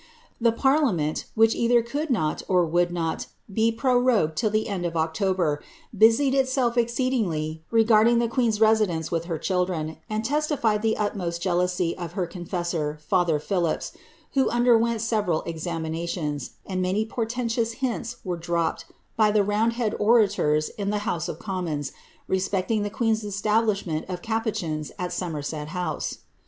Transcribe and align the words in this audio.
The 0.41 0.51
parliament, 0.51 1.25
which 1.35 1.53
either 1.53 1.83
could 1.83 2.09
not 2.09 2.41
or 2.47 2.65
would 2.65 2.91
not 2.91 3.27
be 3.53 3.71
prorogued 3.71 4.35
till 4.35 4.49
the 4.49 4.67
end 4.67 4.83
of 4.83 4.97
October,' 4.97 5.61
busied 5.95 6.33
itself 6.33 6.75
exceed 6.75 7.13
ingly 7.13 7.59
regarding 7.69 8.17
the 8.17 8.27
queen's 8.27 8.59
residence 8.59 9.11
with 9.11 9.25
her 9.25 9.37
children, 9.37 9.97
and 10.09 10.25
testified 10.25 10.81
the 10.81 10.97
utmost 10.97 11.39
jealousy 11.43 11.95
of 11.95 12.13
her 12.13 12.25
confessor, 12.25 12.97
father 13.07 13.37
Phillipps, 13.37 13.91
who 14.33 14.49
underwent 14.49 15.01
seve 15.01 15.27
ral 15.27 15.43
examinalions, 15.43 16.53
and 16.65 16.81
many 16.81 17.05
portentous 17.05 17.73
hints 17.73 18.15
were 18.23 18.37
dropped 18.37 18.85
by 19.15 19.29
the 19.29 19.43
round 19.43 19.73
head 19.73 19.93
orators 19.99 20.69
in 20.79 20.89
the 20.89 20.97
House 21.05 21.29
of 21.29 21.37
Commons 21.37 21.91
respecting 22.27 22.83
tlie 22.83 22.89
queen^s 22.91 23.23
establiib 23.23 23.85
ment 23.85 24.09
of 24.09 24.23
capucins 24.23 24.89
at 24.97 25.13
Somerset 25.13 25.67
House. 25.67 26.17